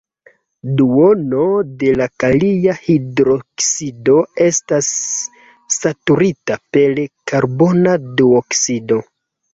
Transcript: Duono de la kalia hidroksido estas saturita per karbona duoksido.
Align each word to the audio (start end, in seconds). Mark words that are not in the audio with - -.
Duono 0.77 1.41
de 1.83 1.91
la 1.99 2.07
kalia 2.23 2.73
hidroksido 2.87 4.17
estas 4.47 4.91
saturita 5.77 6.59
per 6.79 7.03
karbona 7.33 7.95
duoksido. 8.23 8.99